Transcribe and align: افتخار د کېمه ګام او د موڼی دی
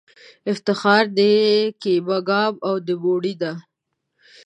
افتخار 0.51 1.03
د 1.17 1.19
کېمه 1.81 2.17
ګام 2.27 2.53
او 2.67 2.75
د 2.85 2.87
موڼی 3.01 3.33
دی 3.41 3.53